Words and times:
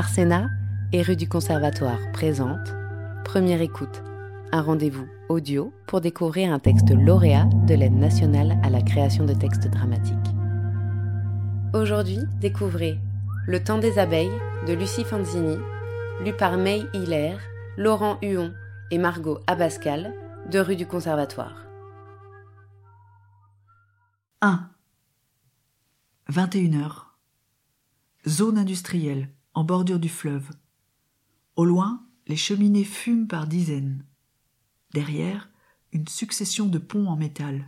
Arsena 0.00 0.48
et 0.94 1.02
rue 1.02 1.14
du 1.14 1.28
Conservatoire 1.28 1.98
présente 2.14 2.74
Première 3.22 3.60
écoute, 3.60 4.02
un 4.50 4.62
rendez-vous 4.62 5.06
audio 5.28 5.74
pour 5.86 6.00
découvrir 6.00 6.54
un 6.54 6.58
texte 6.58 6.90
lauréat 6.90 7.44
de 7.66 7.74
l'aide 7.74 7.92
nationale 7.92 8.58
à 8.62 8.70
la 8.70 8.80
création 8.80 9.26
de 9.26 9.34
textes 9.34 9.68
dramatiques. 9.68 10.16
Aujourd'hui, 11.74 12.20
découvrez 12.40 12.98
Le 13.46 13.62
temps 13.62 13.76
des 13.76 13.98
abeilles 13.98 14.32
de 14.66 14.72
Lucie 14.72 15.04
Fanzini, 15.04 15.58
lu 16.24 16.32
par 16.32 16.56
May 16.56 16.86
Hiller, 16.94 17.36
Laurent 17.76 18.16
Huon 18.22 18.54
et 18.90 18.96
Margot 18.96 19.40
Abascal 19.46 20.14
de 20.50 20.60
rue 20.60 20.76
du 20.76 20.86
Conservatoire. 20.86 21.66
1. 24.40 24.66
21h. 26.30 26.88
Zone 28.26 28.56
industrielle, 28.56 29.28
en 29.54 29.64
bordure 29.64 29.98
du 29.98 30.08
fleuve. 30.08 30.50
Au 31.56 31.64
loin, 31.64 32.02
les 32.26 32.36
cheminées 32.36 32.84
fument 32.84 33.26
par 33.26 33.46
dizaines. 33.46 34.04
Derrière, 34.92 35.48
une 35.92 36.08
succession 36.08 36.66
de 36.66 36.78
ponts 36.78 37.08
en 37.08 37.16
métal. 37.16 37.66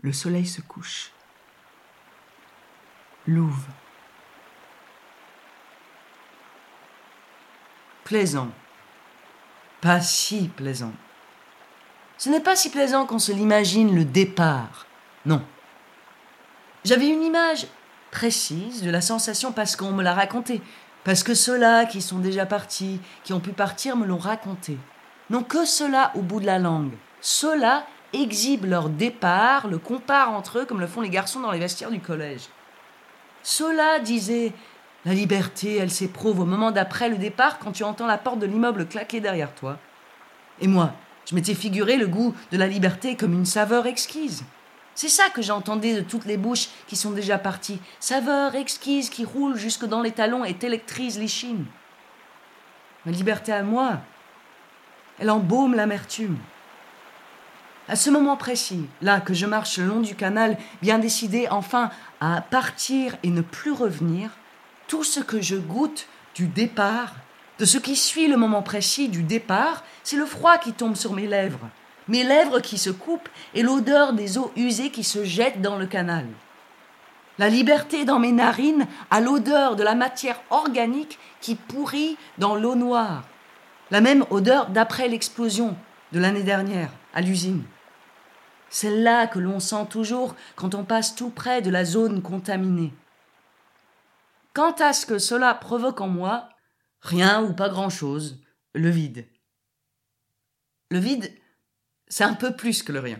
Le 0.00 0.12
soleil 0.12 0.46
se 0.46 0.60
couche. 0.60 1.12
Louve. 3.26 3.66
Plaisant. 8.04 8.50
Pas 9.80 10.00
si 10.00 10.48
plaisant. 10.48 10.92
Ce 12.18 12.28
n'est 12.28 12.40
pas 12.40 12.56
si 12.56 12.70
plaisant 12.70 13.06
qu'on 13.06 13.18
se 13.18 13.32
l'imagine 13.32 13.94
le 13.94 14.04
départ. 14.04 14.86
Non. 15.26 15.44
J'avais 16.84 17.08
une 17.08 17.22
image 17.22 17.66
précise 18.14 18.82
de 18.82 18.90
la 18.90 19.00
sensation 19.00 19.50
parce 19.50 19.74
qu'on 19.74 19.90
me 19.90 20.02
l'a 20.02 20.14
raconté, 20.14 20.62
parce 21.02 21.24
que 21.24 21.34
ceux-là 21.34 21.84
qui 21.84 22.00
sont 22.00 22.20
déjà 22.20 22.46
partis, 22.46 23.00
qui 23.24 23.32
ont 23.32 23.40
pu 23.40 23.50
partir, 23.50 23.96
me 23.96 24.06
l'ont 24.06 24.18
raconté. 24.18 24.78
Non 25.30 25.42
que 25.42 25.64
ceux-là 25.64 26.12
au 26.14 26.22
bout 26.22 26.38
de 26.38 26.46
la 26.46 26.60
langue. 26.60 26.92
Ceux-là 27.20 27.84
exhibent 28.12 28.66
leur 28.66 28.88
départ, 28.88 29.66
le 29.66 29.78
comparent 29.78 30.36
entre 30.36 30.60
eux 30.60 30.64
comme 30.64 30.80
le 30.80 30.86
font 30.86 31.00
les 31.00 31.10
garçons 31.10 31.40
dans 31.40 31.50
les 31.50 31.58
vestiaires 31.58 31.90
du 31.90 31.98
collège. 31.98 32.48
Ceux-là 33.42 33.98
disaient 33.98 34.52
La 35.04 35.12
liberté, 35.12 35.76
elle 35.76 35.90
s'éprouve 35.90 36.38
au 36.38 36.44
moment 36.44 36.70
d'après 36.70 37.08
le 37.08 37.16
départ 37.16 37.58
quand 37.58 37.72
tu 37.72 37.82
entends 37.82 38.06
la 38.06 38.16
porte 38.16 38.38
de 38.38 38.46
l'immeuble 38.46 38.86
claquer 38.86 39.20
derrière 39.20 39.54
toi. 39.56 39.76
Et 40.60 40.68
moi, 40.68 40.92
je 41.28 41.34
m'étais 41.34 41.54
figuré 41.54 41.96
le 41.96 42.06
goût 42.06 42.32
de 42.52 42.58
la 42.58 42.68
liberté 42.68 43.16
comme 43.16 43.32
une 43.32 43.44
saveur 43.44 43.86
exquise. 43.86 44.44
C'est 44.94 45.08
ça 45.08 45.28
que 45.30 45.42
j'entendais 45.42 45.94
de 45.94 46.00
toutes 46.00 46.24
les 46.24 46.36
bouches 46.36 46.68
qui 46.86 46.96
sont 46.96 47.10
déjà 47.10 47.38
parties. 47.38 47.80
Saveur 47.98 48.54
exquise 48.54 49.10
qui 49.10 49.24
roule 49.24 49.56
jusque 49.56 49.84
dans 49.84 50.02
les 50.02 50.12
talons 50.12 50.44
et 50.44 50.54
t'électrise 50.54 51.18
les 51.18 51.28
chines. 51.28 51.66
Ma 53.04 53.12
liberté 53.12 53.52
à 53.52 53.62
moi, 53.62 53.98
elle 55.18 55.30
embaume 55.30 55.74
l'amertume. 55.74 56.38
À 57.86 57.96
ce 57.96 58.08
moment 58.08 58.36
précis, 58.36 58.86
là 59.02 59.20
que 59.20 59.34
je 59.34 59.44
marche 59.44 59.76
le 59.76 59.86
long 59.86 60.00
du 60.00 60.14
canal, 60.14 60.56
bien 60.80 60.98
décidé 60.98 61.48
enfin 61.50 61.90
à 62.20 62.40
partir 62.40 63.16
et 63.22 63.28
ne 63.28 63.42
plus 63.42 63.72
revenir, 63.72 64.30
tout 64.86 65.04
ce 65.04 65.20
que 65.20 65.42
je 65.42 65.56
goûte 65.56 66.06
du 66.34 66.46
départ, 66.46 67.14
de 67.58 67.64
ce 67.64 67.78
qui 67.78 67.96
suit 67.96 68.28
le 68.28 68.36
moment 68.36 68.62
précis 68.62 69.08
du 69.08 69.22
départ, 69.22 69.84
c'est 70.02 70.16
le 70.16 70.24
froid 70.24 70.56
qui 70.56 70.72
tombe 70.72 70.96
sur 70.96 71.12
mes 71.12 71.26
lèvres, 71.26 71.68
mes 72.08 72.24
lèvres 72.24 72.60
qui 72.60 72.78
se 72.78 72.90
coupent 72.90 73.28
et 73.54 73.62
l'odeur 73.62 74.12
des 74.12 74.38
eaux 74.38 74.52
usées 74.56 74.90
qui 74.90 75.04
se 75.04 75.24
jettent 75.24 75.62
dans 75.62 75.76
le 75.76 75.86
canal. 75.86 76.26
La 77.38 77.48
liberté 77.48 78.04
dans 78.04 78.18
mes 78.18 78.32
narines 78.32 78.86
a 79.10 79.20
l'odeur 79.20 79.74
de 79.74 79.82
la 79.82 79.94
matière 79.94 80.40
organique 80.50 81.18
qui 81.40 81.56
pourrit 81.56 82.16
dans 82.38 82.54
l'eau 82.54 82.76
noire. 82.76 83.24
La 83.90 84.00
même 84.00 84.24
odeur 84.30 84.70
d'après 84.70 85.08
l'explosion 85.08 85.76
de 86.12 86.20
l'année 86.20 86.44
dernière 86.44 86.90
à 87.12 87.20
l'usine. 87.20 87.64
Celle-là 88.70 89.26
que 89.26 89.38
l'on 89.38 89.60
sent 89.60 89.86
toujours 89.90 90.34
quand 90.56 90.74
on 90.74 90.84
passe 90.84 91.14
tout 91.14 91.30
près 91.30 91.60
de 91.60 91.70
la 91.70 91.84
zone 91.84 92.22
contaminée. 92.22 92.92
Quant 94.52 94.74
à 94.78 94.92
ce 94.92 95.06
que 95.06 95.18
cela 95.18 95.54
provoque 95.54 96.00
en 96.00 96.08
moi, 96.08 96.48
rien 97.00 97.42
ou 97.42 97.52
pas 97.52 97.68
grand-chose, 97.68 98.40
le 98.74 98.90
vide. 98.90 99.26
Le 100.90 100.98
vide, 100.98 101.32
c'est 102.14 102.22
un 102.22 102.34
peu 102.34 102.54
plus 102.54 102.84
que 102.84 102.92
le 102.92 103.00
rien. 103.00 103.18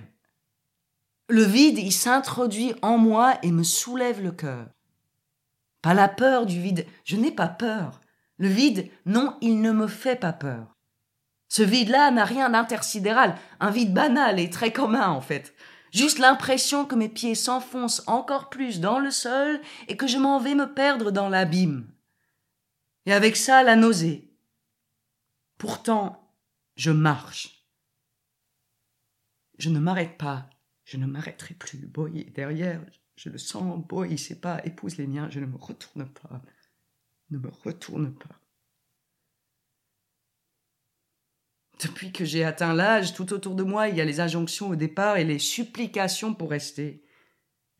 Le 1.29 1.43
vide, 1.43 1.79
il 1.79 1.91
s'introduit 1.91 2.77
en 2.81 2.97
moi 2.97 3.41
et 3.43 3.51
me 3.51 3.65
soulève 3.65 4.23
le 4.23 4.31
cœur. 4.31 4.69
Pas 5.83 5.95
la 5.95 6.07
peur 6.07 6.47
du 6.47 6.61
vide, 6.61 6.87
je 7.03 7.17
n'ai 7.17 7.33
pas 7.33 7.49
peur. 7.49 8.01
Le 8.39 8.47
vide, 8.47 8.89
non, 9.05 9.37
il 9.41 9.61
ne 9.61 9.73
me 9.73 9.89
fait 9.89 10.15
pas 10.15 10.33
peur. 10.33 10.77
Ce 11.49 11.65
vide-là 11.65 12.13
n'a 12.13 12.25
rien 12.25 12.51
d'intersidéral, 12.51 13.35
un 13.59 13.71
vide 13.73 13.93
banal 13.93 14.39
et 14.39 14.49
très 14.49 14.73
commun 14.73 15.09
en 15.09 15.21
fait. 15.21 15.57
Juste 15.91 16.21
l'impression 16.21 16.85
que 16.85 16.95
mes 16.95 17.09
pieds 17.09 17.35
s'enfoncent 17.35 18.05
encore 18.07 18.49
plus 18.49 18.79
dans 18.79 19.01
le 19.01 19.11
sol 19.11 19.61
et 19.89 19.97
que 19.97 20.07
je 20.07 20.19
m'en 20.19 20.39
vais 20.39 20.55
me 20.55 20.73
perdre 20.73 21.11
dans 21.11 21.29
l'abîme. 21.29 21.91
Et 23.07 23.13
avec 23.13 23.35
ça, 23.35 23.65
la 23.65 23.75
nausée. 23.75 24.31
Pourtant, 25.59 26.33
je 26.77 26.93
marche. 26.93 27.54
Je 29.65 29.71
ne 29.71 29.79
m'arrête 29.79 30.19
pas. 30.19 30.51
Je 30.85 30.99
ne 30.99 31.07
m'arrêterai 31.07 31.55
plus. 31.55 31.79
Boy 31.87 32.27
derrière. 32.35 32.85
Je 33.17 33.31
le 33.31 33.39
sens. 33.39 33.83
Boy, 33.87 34.15
il 34.15 34.39
pas. 34.39 34.61
Épouse 34.67 34.99
les 34.99 35.07
miens. 35.07 35.31
Je 35.31 35.41
ne 35.41 35.47
me 35.47 35.57
retourne 35.57 36.07
pas. 36.07 36.43
Ne 37.31 37.39
me 37.39 37.49
retourne 37.49 38.13
pas. 38.13 38.39
Depuis 41.83 42.13
que 42.13 42.27
j'ai 42.27 42.45
atteint 42.45 42.75
l'âge, 42.75 43.15
tout 43.15 43.33
autour 43.33 43.55
de 43.55 43.63
moi, 43.63 43.89
il 43.89 43.97
y 43.97 44.03
a 44.03 44.05
les 44.05 44.21
injonctions 44.21 44.69
au 44.69 44.77
départ 44.77 45.17
et 45.17 45.25
les 45.25 45.39
supplications 45.39 46.35
pour 46.35 46.51
rester. 46.51 47.03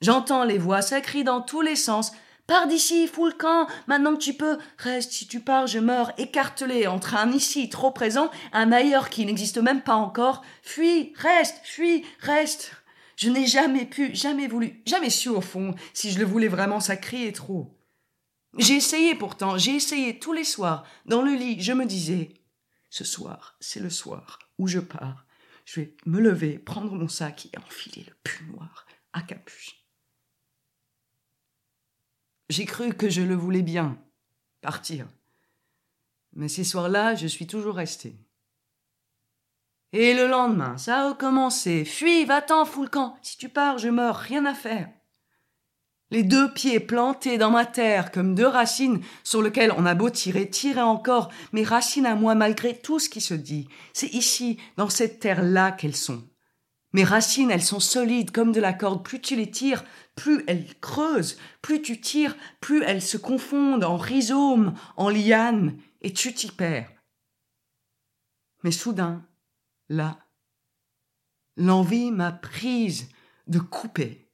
J'entends 0.01 0.45
les 0.45 0.57
voix, 0.57 0.81
ça 0.81 1.03
crie 1.03 1.23
dans 1.23 1.43
tous 1.43 1.61
les 1.61 1.77
sens. 1.77 2.13
Pars 2.47 2.67
d'ici, 2.67 3.07
fous 3.09 3.27
le 3.27 3.33
camp, 3.33 3.67
maintenant 3.87 4.15
que 4.15 4.23
tu 4.23 4.35
peux. 4.35 4.59
Reste, 4.77 5.13
si 5.13 5.27
tu 5.27 5.41
pars, 5.41 5.67
je 5.67 5.79
meurs, 5.79 6.13
écartelé 6.19 6.87
entre 6.87 7.15
un 7.15 7.33
ici 7.33 7.71
trop 7.71 7.91
présent, 7.91 8.31
un 8.53 8.71
ailleurs 8.71 9.09
qui 9.09 9.25
n'existe 9.25 9.57
même 9.59 9.83
pas 9.83 9.95
encore. 9.95 10.43
Fuis, 10.63 11.15
reste, 11.17 11.61
fuis, 11.65 12.05
reste. 12.21 12.73
Je 13.17 13.31
n'ai 13.31 13.47
jamais 13.47 13.87
pu, 13.87 14.15
jamais 14.15 14.47
voulu, 14.47 14.83
jamais 14.85 15.09
su 15.09 15.31
au 15.31 15.41
fond 15.41 15.75
si 15.95 16.11
je 16.11 16.19
le 16.19 16.27
voulais 16.27 16.49
vraiment, 16.49 16.81
ça 16.81 16.97
criait 16.97 17.33
trop. 17.33 17.79
J'ai 18.59 18.75
essayé 18.75 19.15
pourtant, 19.15 19.57
j'ai 19.57 19.77
essayé 19.77 20.19
tous 20.19 20.33
les 20.33 20.45
soirs. 20.45 20.85
Dans 21.07 21.23
le 21.23 21.35
lit, 21.35 21.61
je 21.63 21.73
me 21.73 21.87
disais, 21.87 22.35
ce 22.91 23.05
soir, 23.05 23.57
c'est 23.59 23.81
le 23.81 23.91
soir 23.91 24.39
où 24.59 24.69
je 24.69 24.81
pars. 24.81 25.25
Je 25.65 25.81
vais 25.81 25.97
me 26.05 26.21
lever, 26.21 26.59
prendre 26.59 26.93
mon 26.95 27.09
sac 27.09 27.49
et 27.53 27.59
enfiler 27.59 28.05
le 28.07 28.15
pull 28.23 28.49
noir 28.49 28.87
à 29.15 29.23
capuche. 29.23 29.84
J'ai 32.49 32.67
cru 32.67 32.93
que 32.93 33.09
je 33.09 33.23
le 33.23 33.35
voulais 33.35 33.63
bien, 33.63 33.97
partir. 34.61 35.07
Mais 36.35 36.49
ces 36.49 36.65
soirs-là, 36.65 37.15
je 37.15 37.27
suis 37.27 37.47
toujours 37.47 37.77
resté. 37.77 38.17
Et 39.93 40.13
le 40.13 40.27
lendemain, 40.27 40.77
ça 40.77 41.03
a 41.03 41.09
recommencé. 41.11 41.85
Fuis, 41.85 42.25
va-t'en, 42.25 42.65
fous 42.65 42.83
le 42.83 42.89
camp. 42.89 43.17
Si 43.23 43.39
tu 43.39 43.49
pars, 43.49 43.79
je 43.79 43.89
meurs, 43.89 44.17
rien 44.17 44.45
à 44.45 44.53
faire. 44.53 44.89
Les 46.11 46.23
deux 46.23 46.53
pieds 46.53 46.81
plantés 46.81 47.39
dans 47.39 47.51
ma 47.51 47.65
terre 47.65 48.11
comme 48.11 48.35
deux 48.35 48.47
racines 48.47 49.01
sur 49.23 49.41
lesquelles 49.41 49.73
on 49.77 49.87
a 49.87 49.95
beau 49.95 50.11
tirer, 50.11 50.51
tirer 50.51 50.83
encore, 50.83 51.31
mes 51.53 51.65
racines 51.65 52.07
à 52.07 52.15
moi 52.15 52.35
malgré 52.35 52.77
tout 52.77 52.99
ce 52.99 53.09
qui 53.09 53.21
se 53.21 53.35
dit. 53.35 53.69
C'est 53.93 54.13
ici, 54.13 54.59
dans 54.77 54.91
cette 54.91 55.19
terre-là 55.21 55.73
qu'elles 55.73 55.97
sont. 55.97 56.23
Mes 56.95 57.03
racines, 57.03 57.51
elles 57.51 57.61
sont 57.61 57.81
solides 57.81 58.31
comme 58.31 58.53
de 58.53 58.61
la 58.61 58.73
corde. 58.73 59.05
Plus 59.05 59.21
tu 59.21 59.35
les 59.35 59.51
tires, 59.51 59.85
plus 60.15 60.45
elles 60.47 60.79
creusent. 60.79 61.37
Plus 61.61 61.83
tu 61.83 62.01
tires, 62.01 62.37
plus 62.61 62.85
elles 62.85 63.03
se 63.03 63.17
confondent 63.17 63.83
en 63.83 63.97
rhizomes, 63.97 64.75
en 64.97 65.09
lianes, 65.09 65.77
et 66.03 66.13
tu 66.13 66.33
t'y 66.33 66.53
perds. 66.53 66.91
Mais 68.63 68.71
soudain, 68.71 69.27
là, 69.89 70.19
l'envie 71.57 72.13
m'a 72.13 72.31
prise 72.31 73.09
de 73.49 73.59
couper, 73.59 74.31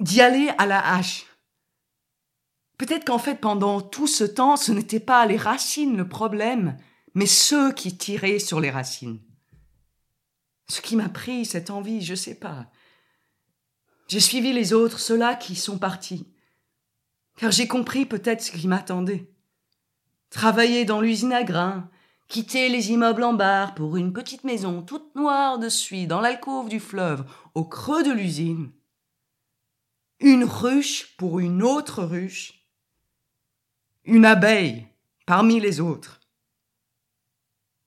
d'y 0.00 0.20
aller 0.20 0.50
à 0.58 0.66
la 0.66 0.96
hache. 0.96 1.24
Peut-être 2.76 3.06
qu'en 3.06 3.18
fait, 3.18 3.36
pendant 3.36 3.80
tout 3.80 4.06
ce 4.06 4.24
temps, 4.24 4.56
ce 4.56 4.70
n'était 4.70 5.00
pas 5.00 5.24
les 5.24 5.38
racines 5.38 5.96
le 5.96 6.08
problème, 6.08 6.76
mais 7.14 7.26
ceux 7.26 7.72
qui 7.72 7.96
tiraient 7.96 8.38
sur 8.38 8.60
les 8.60 8.70
racines. 8.70 9.18
Ce 10.68 10.80
qui 10.80 10.96
m'a 10.96 11.08
pris 11.08 11.44
cette 11.44 11.70
envie, 11.70 12.02
je 12.02 12.14
sais 12.14 12.34
pas. 12.34 12.70
J'ai 14.08 14.20
suivi 14.20 14.52
les 14.52 14.72
autres, 14.72 14.98
ceux-là 14.98 15.34
qui 15.34 15.56
sont 15.56 15.78
partis. 15.78 16.26
Car 17.36 17.50
j'ai 17.50 17.66
compris 17.66 18.06
peut-être 18.06 18.42
ce 18.42 18.52
qui 18.52 18.68
m'attendait. 18.68 19.30
Travailler 20.30 20.84
dans 20.84 21.00
l'usine 21.00 21.32
à 21.32 21.42
grains, 21.44 21.88
quitter 22.28 22.68
les 22.68 22.90
immeubles 22.90 23.24
en 23.24 23.34
barre 23.34 23.74
pour 23.74 23.96
une 23.96 24.12
petite 24.12 24.44
maison 24.44 24.82
toute 24.82 25.14
noire 25.14 25.58
de 25.58 25.68
suie 25.68 26.06
dans 26.06 26.20
l'alcôve 26.20 26.68
du 26.68 26.80
fleuve, 26.80 27.24
au 27.54 27.64
creux 27.64 28.02
de 28.02 28.12
l'usine. 28.12 28.70
Une 30.20 30.44
ruche 30.44 31.16
pour 31.16 31.40
une 31.40 31.62
autre 31.62 32.02
ruche. 32.02 32.60
une 34.04 34.24
abeille 34.26 34.86
parmi 35.26 35.60
les 35.60 35.80
autres. 35.80 36.20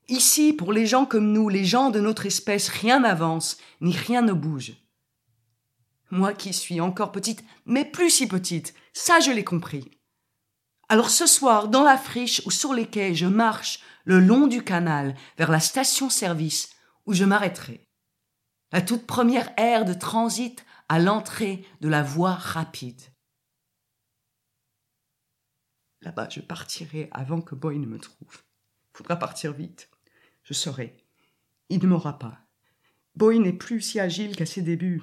Ici, 0.09 0.54
pour 0.54 0.71
les 0.71 0.86
gens 0.86 1.06
comme 1.06 1.33
nous, 1.33 1.50
les 1.50 1.65
gens 1.65 1.89
de 1.89 2.00
notre 2.00 2.25
espèce, 2.25 2.69
rien 2.69 3.01
n'avance, 3.01 3.57
ni 3.81 3.92
rien 3.92 4.21
ne 4.21 4.33
bouge. 4.33 4.74
Moi 6.09 6.33
qui 6.33 6.54
suis 6.54 6.80
encore 6.80 7.12
petite, 7.12 7.44
mais 7.65 7.83
plus 7.83 8.09
si 8.09 8.27
petite, 8.27 8.74
ça 8.94 9.19
je 9.19 9.31
l'ai 9.31 9.44
compris. 9.44 9.92
Alors 10.88 11.09
ce 11.09 11.27
soir, 11.27 11.68
dans 11.68 11.83
la 11.83 11.98
friche 11.98 12.42
ou 12.45 12.51
sur 12.51 12.74
les 12.74 12.88
quais, 12.88 13.13
je 13.13 13.25
marche 13.25 13.81
le 14.06 14.19
long 14.19 14.48
du 14.48 14.63
canal 14.63 15.15
vers 15.38 15.51
la 15.51 15.59
station-service 15.59 16.69
où 17.06 17.13
je 17.13 17.25
m'arrêterai. 17.25 17.83
La 18.71 18.81
toute 18.81 19.06
première 19.06 19.51
aire 19.57 19.83
de 19.83 19.94
transit 19.94 20.65
à 20.88 21.00
l'entrée 21.00 21.65
de 21.81 21.89
la 21.89 22.04
voie 22.04 22.36
rapide. 22.36 23.01
Là-bas, 26.01 26.30
je 26.30 26.39
partirai 26.39 27.09
avant 27.12 27.42
que 27.42 27.56
Boy 27.56 27.80
ne 27.80 27.86
me 27.86 28.00
trouve. 28.00 28.44
Faudra 28.94 29.18
partir 29.18 29.51
vite. 29.51 29.89
Je 30.47 30.53
saurai. 30.53 30.95
Il 31.67 31.81
ne 31.81 31.88
m'aura 31.88 32.17
pas. 32.17 32.39
Boy 33.17 33.39
n'est 33.39 33.51
plus 33.51 33.81
si 33.81 33.99
agile 33.99 34.33
qu'à 34.33 34.45
ses 34.45 34.61
débuts. 34.61 35.01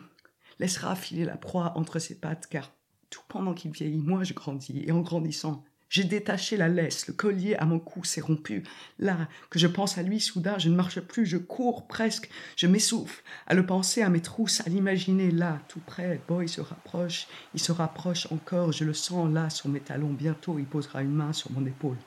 Laissera 0.59 0.97
filer 0.97 1.27
la 1.27 1.37
proie 1.37 1.75
entre 1.77 1.99
ses 1.99 2.19
pattes, 2.19 2.47
car 2.47 2.73
tout 3.11 3.21
pendant 3.29 3.53
qu'il 3.53 3.71
vieillit, 3.71 3.99
moi 3.99 4.25
je 4.25 4.33
grandis, 4.33 4.83
et 4.87 4.91
en 4.91 5.03
grandissant, 5.03 5.63
j'ai 5.91 6.05
détaché 6.05 6.57
la 6.57 6.69
laisse, 6.69 7.07
le 7.09 7.13
collier 7.13 7.57
à 7.57 7.67
mon 7.67 7.79
cou 7.79 8.05
s'est 8.05 8.23
rompu. 8.23 8.63
Là 8.99 9.29
que 9.51 9.59
je 9.59 9.67
pense 9.67 9.99
à 9.99 10.03
lui, 10.03 10.19
soudain, 10.19 10.57
je 10.57 10.71
ne 10.71 10.77
marche 10.77 11.01
plus, 11.01 11.27
je 11.27 11.37
cours 11.37 11.87
presque, 11.87 12.31
je 12.57 12.67
m'essouffle 12.67 13.23
à 13.47 13.53
le 13.53 13.67
penser, 13.67 14.01
à 14.01 14.09
mes 14.09 14.23
trousses, 14.23 14.63
à 14.67 14.71
l'imaginer 14.71 15.31
là, 15.31 15.61
tout 15.69 15.81
près. 15.85 16.23
Boy 16.27 16.49
se 16.49 16.63
rapproche, 16.63 17.27
il 17.53 17.61
se 17.61 17.71
rapproche 17.71 18.33
encore, 18.33 18.73
je 18.73 18.85
le 18.85 18.95
sens 18.95 19.31
là 19.31 19.51
sur 19.51 19.69
mes 19.69 19.81
talons. 19.81 20.15
Bientôt, 20.15 20.59
il 20.59 20.65
posera 20.65 21.03
une 21.03 21.15
main 21.15 21.35
sur 21.35 21.53
mon 21.53 21.67
épaule. 21.67 21.99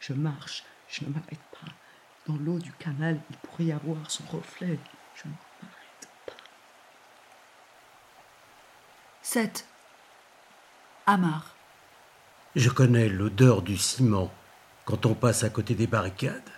Je 0.00 0.14
marche, 0.14 0.64
je 0.88 1.04
ne 1.04 1.10
m'arrête. 1.10 1.45
Dans 2.26 2.36
l'eau 2.36 2.58
du 2.58 2.72
canal, 2.72 3.20
il 3.30 3.36
pourrait 3.36 3.64
y 3.64 3.72
avoir 3.72 4.10
son 4.10 4.24
reflet. 4.24 4.78
Je 5.14 5.28
ne 5.28 5.32
m'arrête 5.62 6.08
pas. 6.26 6.32
7. 9.22 9.64
Amar. 11.06 11.54
Je 12.56 12.68
connais 12.68 13.08
l'odeur 13.08 13.62
du 13.62 13.76
ciment 13.76 14.32
quand 14.86 15.06
on 15.06 15.14
passe 15.14 15.44
à 15.44 15.50
côté 15.50 15.74
des 15.74 15.86
barricades. 15.86 16.50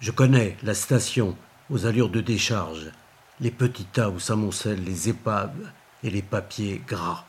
Je 0.00 0.10
connais 0.10 0.56
la 0.64 0.74
station 0.74 1.36
aux 1.70 1.86
allures 1.86 2.08
de 2.08 2.20
décharge, 2.20 2.90
les 3.38 3.52
petits 3.52 3.84
tas 3.84 4.10
où 4.10 4.18
s'amoncellent 4.18 4.82
les 4.82 5.08
épaves 5.08 5.70
et 6.02 6.10
les 6.10 6.22
papiers 6.22 6.82
gras, 6.84 7.24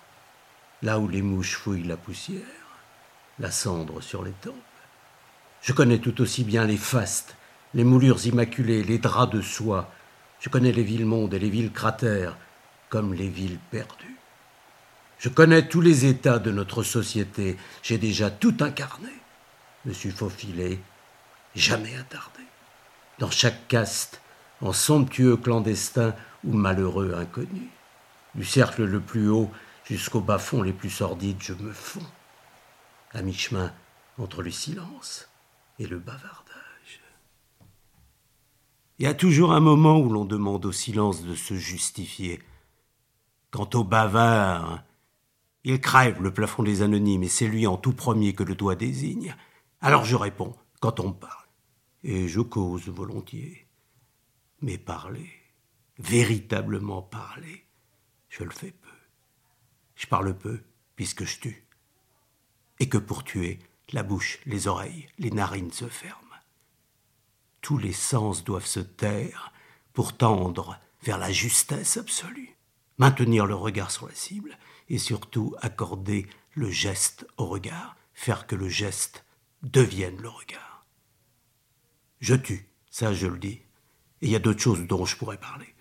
là 0.82 0.98
où 0.98 1.08
les 1.08 1.22
mouches 1.22 1.56
fouillent 1.56 1.84
la 1.84 1.98
poussière, 1.98 2.42
la 3.38 3.52
cendre 3.52 4.02
sur 4.02 4.24
les 4.24 4.32
tempes. 4.32 4.56
Je 5.62 5.72
connais 5.72 6.00
tout 6.00 6.20
aussi 6.20 6.44
bien 6.44 6.66
les 6.66 6.78
fastes, 6.78 7.36
les 7.74 7.84
moulures 7.84 8.26
immaculées, 8.26 8.84
les 8.84 9.00
draps 9.00 9.34
de 9.34 9.42
soie. 9.42 9.92
Je 10.40 10.50
connais 10.50 10.72
les 10.72 10.84
villes 10.84 11.06
mondes 11.06 11.34
et 11.34 11.40
les 11.40 11.50
villes 11.50 11.72
cratères, 11.72 12.38
comme 12.90 13.14
les 13.14 13.30
villes 13.30 13.60
perdues. 13.72 14.18
Je 15.20 15.30
connais 15.30 15.68
tous 15.68 15.82
les 15.82 16.06
états 16.06 16.40
de 16.40 16.52
notre 16.52 16.84
société. 16.84 17.58
J'ai 17.82 17.98
déjà 17.98 18.30
tout 18.30 18.56
incarné. 18.60 19.10
Me 19.86 19.94
suis 19.94 20.12
faufilé, 20.12 20.80
jamais 21.56 21.96
attardé. 21.96 22.42
Dans 23.20 23.32
chaque 23.32 23.68
caste, 23.68 24.22
en 24.62 24.74
somptueux 24.74 25.38
clandestin 25.38 26.14
ou 26.44 26.54
malheureux 26.54 27.14
inconnu. 27.16 27.70
Du 28.36 28.46
cercle 28.46 28.84
le 28.84 29.00
plus 29.00 29.30
haut 29.30 29.52
jusqu'au 29.86 30.22
bas-fond 30.22 30.62
les 30.62 30.74
plus 30.74 30.90
sordides, 30.90 31.42
je 31.42 31.54
me 31.54 31.72
fonds. 31.72 32.06
À 33.14 33.22
mi-chemin 33.22 33.72
entre 34.18 34.42
le 34.42 34.52
silence 34.52 35.30
et 35.80 35.88
le 35.88 36.00
bavardage. 36.00 36.63
Il 39.04 39.08
y 39.08 39.10
a 39.10 39.14
toujours 39.14 39.52
un 39.52 39.60
moment 39.60 40.00
où 40.00 40.08
l'on 40.08 40.24
demande 40.24 40.66
au 40.66 40.72
silence 40.72 41.26
de 41.26 41.36
se 41.36 41.56
justifier. 41.56 42.42
Quant 43.52 43.70
au 43.74 43.84
bavard, 43.84 44.86
il 45.66 45.82
crève 45.82 46.22
le 46.22 46.32
plafond 46.32 46.64
des 46.64 46.84
anonymes 46.84 47.24
et 47.24 47.28
c'est 47.28 47.50
lui 47.50 47.68
en 47.68 47.76
tout 47.76 47.92
premier 47.92 48.32
que 48.32 48.44
le 48.44 48.56
doigt 48.56 48.78
désigne. 48.78 49.36
Alors 49.82 50.06
je 50.06 50.16
réponds 50.16 50.56
quand 50.80 51.02
on 51.02 51.12
parle. 51.12 51.50
Et 52.04 52.30
je 52.30 52.40
cause 52.40 52.88
volontiers. 52.88 53.68
Mais 54.62 54.78
parler, 54.78 55.30
véritablement 56.00 57.02
parler, 57.02 57.66
je 58.30 58.46
le 58.46 58.52
fais 58.52 58.72
peu. 58.72 58.96
Je 59.96 60.08
parle 60.08 60.34
peu 60.34 60.62
puisque 60.96 61.26
je 61.26 61.40
tue. 61.42 61.68
Et 62.80 62.88
que 62.88 63.00
pour 63.00 63.26
tuer, 63.26 63.60
la 63.92 64.04
bouche, 64.04 64.40
les 64.46 64.70
oreilles, 64.70 65.10
les 65.20 65.32
narines 65.32 65.74
se 65.74 65.90
ferment. 65.90 66.23
Tous 67.64 67.78
les 67.78 67.94
sens 67.94 68.44
doivent 68.44 68.66
se 68.66 68.82
taire 68.82 69.54
pour 69.94 70.18
tendre 70.18 70.78
vers 71.02 71.18
la 71.18 71.32
justesse 71.32 71.96
absolue, 71.96 72.58
maintenir 72.98 73.46
le 73.46 73.56
regard 73.56 73.90
sur 73.90 74.06
la 74.06 74.14
cible 74.14 74.58
et 74.90 74.98
surtout 74.98 75.56
accorder 75.62 76.28
le 76.56 76.70
geste 76.70 77.26
au 77.38 77.46
regard, 77.46 77.96
faire 78.14 78.48
que 78.48 78.58
le 78.58 78.68
geste 78.68 79.24
devienne 79.62 80.22
le 80.22 80.28
regard. 80.28 80.86
Je 82.20 82.36
tue, 82.36 82.68
ça 82.92 83.14
je 83.14 83.28
le 83.28 83.38
dis, 83.38 83.62
et 84.22 84.28
il 84.28 84.30
y 84.30 84.36
a 84.36 84.40
d'autres 84.40 84.62
choses 84.62 84.86
dont 84.86 85.06
je 85.06 85.16
pourrais 85.16 85.38
parler. 85.38 85.74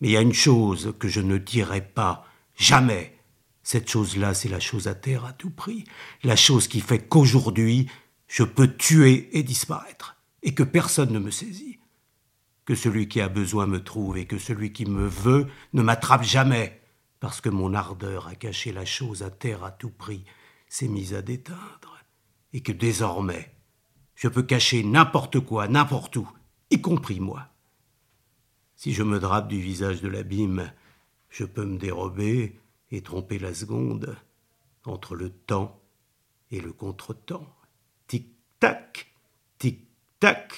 Mais 0.00 0.10
il 0.10 0.12
y 0.12 0.16
a 0.16 0.20
une 0.20 0.32
chose 0.32 0.94
que 1.00 1.08
je 1.08 1.20
ne 1.20 1.36
dirai 1.36 1.80
pas, 1.80 2.28
jamais. 2.54 3.18
Cette 3.64 3.90
chose-là, 3.90 4.34
c'est 4.34 4.48
la 4.48 4.60
chose 4.60 4.86
à 4.86 4.94
terre 4.94 5.24
à 5.24 5.32
tout 5.32 5.50
prix, 5.50 5.82
la 6.22 6.36
chose 6.36 6.68
qui 6.68 6.80
fait 6.80 7.08
qu'aujourd'hui, 7.08 7.90
je 8.28 8.44
peux 8.44 8.72
tuer 8.76 9.36
et 9.36 9.42
disparaître, 9.42 10.14
et 10.42 10.54
que 10.54 10.62
personne 10.62 11.12
ne 11.12 11.18
me 11.18 11.30
saisit. 11.30 11.78
Que 12.64 12.74
celui 12.74 13.08
qui 13.08 13.20
a 13.20 13.28
besoin 13.28 13.66
me 13.66 13.82
trouve, 13.82 14.18
et 14.18 14.26
que 14.26 14.38
celui 14.38 14.72
qui 14.72 14.84
me 14.84 15.06
veut 15.06 15.46
ne 15.72 15.82
m'attrape 15.82 16.22
jamais 16.22 16.80
parce 17.20 17.40
que 17.40 17.48
mon 17.48 17.74
ardeur 17.74 18.28
à 18.28 18.34
cacher 18.34 18.72
la 18.72 18.84
chose 18.84 19.22
à 19.22 19.30
terre 19.30 19.64
à 19.64 19.70
tout 19.70 19.90
prix 19.90 20.24
s'est 20.68 20.88
mise 20.88 21.14
à 21.14 21.22
déteindre, 21.22 21.98
et 22.52 22.62
que 22.62 22.72
désormais 22.72 23.54
je 24.14 24.28
peux 24.28 24.42
cacher 24.42 24.82
n'importe 24.82 25.40
quoi, 25.40 25.68
n'importe 25.68 26.16
où, 26.16 26.28
y 26.70 26.80
compris 26.80 27.20
moi. 27.20 27.48
Si 28.74 28.92
je 28.92 29.02
me 29.02 29.18
drape 29.18 29.48
du 29.48 29.60
visage 29.60 30.02
de 30.02 30.08
l'abîme, 30.08 30.72
je 31.30 31.44
peux 31.44 31.64
me 31.64 31.78
dérober 31.78 32.60
et 32.90 33.02
tromper 33.02 33.38
la 33.38 33.54
seconde 33.54 34.16
entre 34.84 35.14
le 35.14 35.30
temps 35.30 35.80
et 36.50 36.60
le 36.60 36.72
contretemps. 36.72 37.46
Tic-tac, 38.08 39.12
tic-tac. 40.18 40.52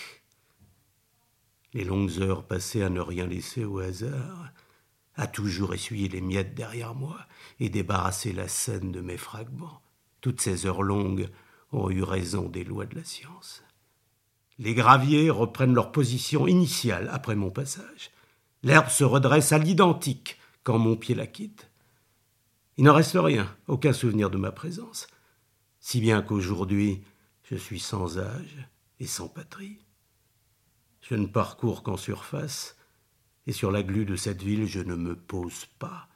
Les 1.73 1.85
longues 1.85 2.21
heures 2.21 2.47
passées 2.47 2.83
à 2.83 2.89
ne 2.89 3.01
rien 3.01 3.27
laisser 3.27 3.65
au 3.65 3.79
hasard, 3.79 4.51
a 5.17 5.27
toujours 5.27 5.75
essuyé 5.75 6.09
les 6.09 6.21
miettes 6.21 6.55
derrière 6.55 6.95
moi 6.95 7.19
et 7.59 7.69
débarrassé 7.69 8.33
la 8.33 8.49
scène 8.49 8.91
de 8.91 9.01
mes 9.01 9.19
fragments. 9.19 9.83
Toutes 10.21 10.41
ces 10.41 10.67
heures 10.67 10.83
longues 10.83 11.29
ont 11.73 11.91
eu 11.91 12.03
raison 12.03 12.49
des 12.49 12.65
lois 12.65 12.87
de 12.87 12.97
la 12.97 13.05
science. 13.05 13.63
Les 14.59 14.75
graviers 14.75 15.31
reprennent 15.31 15.75
leur 15.75 15.93
position 15.93 16.47
initiale 16.47 17.09
après 17.13 17.37
mon 17.37 17.51
passage. 17.51 18.11
L'herbe 18.63 18.89
se 18.89 19.05
redresse 19.05 19.53
à 19.53 19.59
l'identique 19.59 20.39
quand 20.65 20.79
mon 20.79 20.97
pied 20.97 21.15
la 21.15 21.27
quitte. 21.27 21.71
Il 22.77 22.85
n'en 22.85 22.95
reste 22.95 23.17
rien, 23.17 23.55
aucun 23.69 23.93
souvenir 23.93 24.31
de 24.31 24.39
ma 24.39 24.53
présence, 24.53 25.07
si 25.81 26.01
bien 26.01 26.23
qu'aujourd'hui 26.23 27.03
je 27.45 27.57
suis 27.57 27.81
sans 27.81 28.19
âge 28.19 28.69
et 29.01 29.07
sans 29.07 29.29
patrie. 29.29 29.79
Je 31.01 31.15
ne 31.15 31.27
parcours 31.27 31.83
qu'en 31.83 31.97
surface, 31.97 32.77
et 33.47 33.53
sur 33.53 33.71
la 33.71 33.83
glu 33.83 34.05
de 34.05 34.17
cette 34.17 34.43
ville 34.43 34.67
je 34.67 34.81
ne 34.81 34.95
me 34.95 35.17
pose 35.17 35.67
pas. 35.79 36.09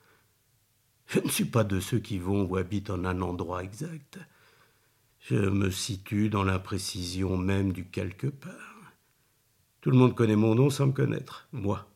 Je 1.06 1.20
ne 1.20 1.28
suis 1.28 1.46
pas 1.46 1.64
de 1.64 1.80
ceux 1.80 1.98
qui 1.98 2.18
vont 2.18 2.44
ou 2.44 2.56
habitent 2.56 2.90
en 2.90 3.04
un 3.04 3.20
endroit 3.20 3.64
exact. 3.64 4.18
Je 5.20 5.36
me 5.36 5.70
situe 5.70 6.28
dans 6.28 6.44
l'imprécision 6.44 7.36
même 7.36 7.72
du 7.72 7.86
quelque 7.86 8.26
part. 8.26 8.92
Tout 9.80 9.90
le 9.90 9.96
monde 9.96 10.14
connaît 10.14 10.36
mon 10.36 10.54
nom 10.54 10.70
sans 10.70 10.86
me 10.86 10.92
connaître, 10.92 11.48
moi. 11.52 11.88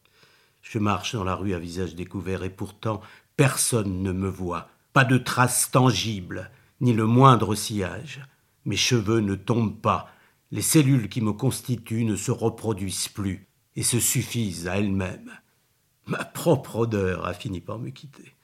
Je 0.62 0.78
marche 0.78 1.14
dans 1.14 1.24
la 1.24 1.34
rue 1.34 1.54
à 1.54 1.58
visage 1.58 1.94
découvert 1.94 2.42
et 2.42 2.50
pourtant 2.50 3.00
personne 3.36 4.02
ne 4.02 4.12
me 4.12 4.28
voit, 4.28 4.68
pas 4.92 5.04
de 5.04 5.16
traces 5.16 5.70
tangibles, 5.70 6.50
ni 6.80 6.92
le 6.92 7.06
moindre 7.06 7.54
sillage. 7.54 8.20
Mes 8.64 8.76
cheveux 8.76 9.20
ne 9.20 9.34
tombent 9.34 9.80
pas, 9.80 10.10
les 10.50 10.62
cellules 10.62 11.08
qui 11.08 11.20
me 11.20 11.32
constituent 11.32 12.04
ne 12.04 12.16
se 12.16 12.30
reproduisent 12.30 13.08
plus 13.08 13.48
et 13.76 13.82
se 13.82 14.00
suffisent 14.00 14.68
à 14.68 14.78
elles-mêmes. 14.78 15.32
Ma 16.06 16.24
propre 16.24 16.76
odeur 16.76 17.26
a 17.26 17.34
fini 17.34 17.60
par 17.60 17.78
me 17.78 17.90
quitter. 17.90 18.34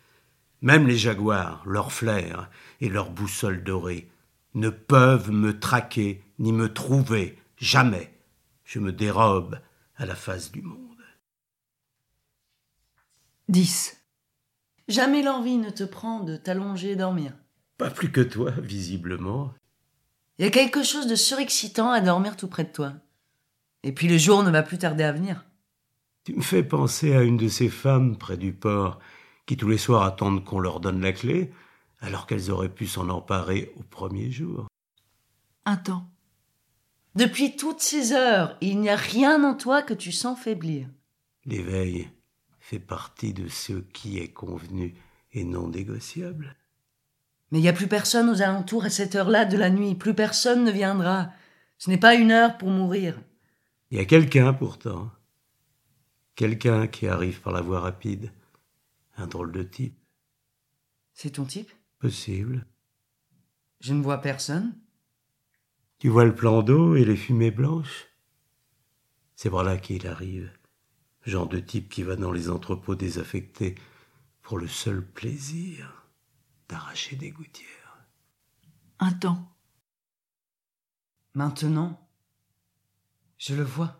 Même 0.60 0.86
les 0.86 0.96
jaguars, 0.96 1.62
leurs 1.66 1.92
flair 1.92 2.50
et 2.80 2.88
leurs 2.88 3.10
boussoles 3.10 3.64
dorées 3.64 4.10
ne 4.54 4.70
peuvent 4.70 5.30
me 5.30 5.58
traquer 5.58 6.22
ni 6.38 6.52
me 6.52 6.72
trouver, 6.72 7.38
jamais. 7.56 8.12
Je 8.64 8.78
me 8.78 8.92
dérobe 8.92 9.58
à 9.96 10.06
la 10.06 10.14
face 10.14 10.52
du 10.52 10.62
monde. 10.62 10.80
10. 13.48 14.00
Jamais 14.88 15.22
l'envie 15.22 15.58
ne 15.58 15.70
te 15.70 15.84
prend 15.84 16.20
de 16.20 16.36
t'allonger 16.36 16.92
et 16.92 16.96
dormir. 16.96 17.32
Pas 17.76 17.90
plus 17.90 18.10
que 18.10 18.20
toi, 18.20 18.52
visiblement. 18.52 19.52
Il 20.38 20.44
y 20.44 20.48
a 20.48 20.50
quelque 20.50 20.82
chose 20.82 21.06
de 21.06 21.14
surexcitant 21.14 21.90
à 21.90 22.00
dormir 22.00 22.36
tout 22.36 22.48
près 22.48 22.64
de 22.64 22.72
toi. 22.72 22.92
Et 23.82 23.92
puis 23.92 24.08
le 24.08 24.18
jour 24.18 24.42
ne 24.42 24.50
va 24.50 24.62
plus 24.62 24.78
tarder 24.78 25.04
à 25.04 25.12
venir. 25.12 25.44
Tu 26.24 26.34
me 26.34 26.42
fais 26.42 26.62
penser 26.62 27.14
à 27.14 27.22
une 27.22 27.36
de 27.36 27.48
ces 27.48 27.68
femmes 27.68 28.16
près 28.16 28.36
du 28.36 28.52
port 28.52 28.98
qui 29.46 29.56
tous 29.56 29.68
les 29.68 29.78
soirs 29.78 30.02
attendent 30.02 30.44
qu'on 30.44 30.58
leur 30.58 30.80
donne 30.80 31.02
la 31.02 31.12
clé, 31.12 31.52
alors 32.00 32.26
qu'elles 32.26 32.50
auraient 32.50 32.72
pu 32.72 32.86
s'en 32.86 33.10
emparer 33.10 33.72
au 33.76 33.82
premier 33.82 34.30
jour. 34.30 34.66
Un 35.66 35.76
temps. 35.76 36.08
Depuis 37.14 37.56
toutes 37.56 37.80
ces 37.80 38.12
heures, 38.12 38.56
il 38.60 38.80
n'y 38.80 38.88
a 38.88 38.96
rien 38.96 39.44
en 39.44 39.54
toi 39.54 39.82
que 39.82 39.94
tu 39.94 40.12
sens 40.12 40.38
faiblir. 40.38 40.88
L'éveil 41.44 42.08
fait 42.58 42.78
partie 42.78 43.34
de 43.34 43.48
ce 43.48 43.74
qui 43.74 44.18
est 44.18 44.32
convenu 44.32 44.94
et 45.32 45.44
non 45.44 45.68
négociable. 45.68 46.56
Mais 47.54 47.60
il 47.60 47.62
n'y 47.62 47.68
a 47.68 47.72
plus 47.72 47.86
personne 47.86 48.28
aux 48.30 48.42
alentours 48.42 48.84
à 48.84 48.90
cette 48.90 49.14
heure-là 49.14 49.44
de 49.44 49.56
la 49.56 49.70
nuit. 49.70 49.94
Plus 49.94 50.12
personne 50.12 50.64
ne 50.64 50.72
viendra. 50.72 51.30
Ce 51.78 51.88
n'est 51.88 51.98
pas 51.98 52.16
une 52.16 52.32
heure 52.32 52.58
pour 52.58 52.68
mourir. 52.68 53.16
Il 53.92 53.96
y 53.96 54.00
a 54.00 54.04
quelqu'un 54.04 54.52
pourtant. 54.52 55.12
Quelqu'un 56.34 56.88
qui 56.88 57.06
arrive 57.06 57.40
par 57.42 57.52
la 57.52 57.60
voie 57.60 57.78
rapide. 57.78 58.32
Un 59.16 59.28
drôle 59.28 59.52
de 59.52 59.62
type. 59.62 59.96
C'est 61.12 61.30
ton 61.30 61.44
type? 61.44 61.70
Possible. 62.00 62.66
Je 63.78 63.94
ne 63.94 64.02
vois 64.02 64.18
personne. 64.18 64.74
Tu 66.00 66.08
vois 66.08 66.24
le 66.24 66.34
plan 66.34 66.60
d'eau 66.64 66.96
et 66.96 67.04
les 67.04 67.14
fumées 67.14 67.52
blanches? 67.52 68.08
C'est 69.36 69.50
par 69.50 69.62
là 69.62 69.78
qu'il 69.78 70.08
arrive. 70.08 70.50
Genre 71.22 71.46
de 71.48 71.60
type 71.60 71.88
qui 71.88 72.02
va 72.02 72.16
dans 72.16 72.32
les 72.32 72.50
entrepôts 72.50 72.96
désaffectés 72.96 73.76
pour 74.42 74.58
le 74.58 74.66
seul 74.66 75.06
plaisir 75.06 76.03
d'arracher 76.74 77.14
des 77.14 77.30
gouttières. 77.30 78.04
Un 78.98 79.12
temps. 79.12 79.48
Maintenant, 81.34 82.04
je 83.38 83.54
le 83.54 83.62
vois. 83.62 83.96